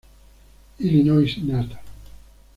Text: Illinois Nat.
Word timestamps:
Illinois 0.79 1.37
Nat. 1.45 1.69